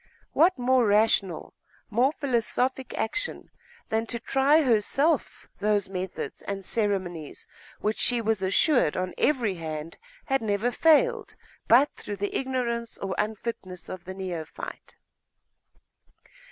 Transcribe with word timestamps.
What 0.33 0.57
more 0.57 0.87
rational, 0.87 1.53
more 1.91 2.11
philosophic 2.11 2.91
action 2.97 3.51
than 3.89 4.07
to 4.07 4.19
try 4.19 4.63
herself 4.63 5.47
those 5.59 5.89
methods 5.89 6.41
and 6.41 6.65
ceremonies 6.65 7.45
which 7.81 7.99
she 7.99 8.19
was 8.19 8.41
assured 8.41 8.97
on 8.97 9.13
every 9.19 9.53
hand 9.53 9.99
had 10.25 10.41
never 10.41 10.71
failed 10.71 11.35
but 11.67 11.91
through 11.93 12.15
the 12.15 12.35
ignorance 12.35 12.97
or 12.97 13.13
unfitness 13.19 13.89
of 13.89 14.05
the 14.05 14.15
neophyte?.... 14.15 14.95